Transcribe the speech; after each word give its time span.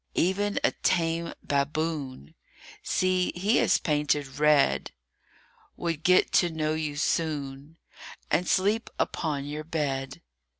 EVEN 0.15 0.57
a 0.63 0.71
tame 0.81 1.31
baboon! 1.43 2.33
See, 2.81 3.31
he 3.35 3.59
is 3.59 3.77
painted 3.77 4.39
red 4.39 4.93
Would 5.77 6.01
get 6.03 6.31
to 6.41 6.49
know 6.49 6.73
you 6.73 6.95
soon 6.95 7.77
And 8.31 8.47
sleep 8.49 8.89
upon 8.97 9.45
your 9.45 9.63
bed. 9.63 10.23